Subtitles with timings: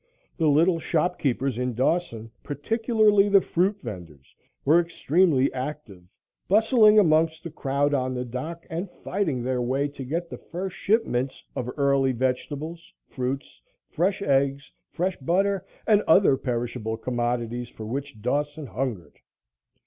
[0.37, 4.33] The little shopkeepers in Dawson, particularly the fruit venders,
[4.65, 6.01] were extremely active,
[6.47, 10.75] bustling amongst the crowd on the dock and fighting their way to get the first
[10.75, 13.61] shipments of early vegetables, fruits,
[13.91, 19.19] fresh eggs, fresh butter and other perishable commodities for which Dawson hungered.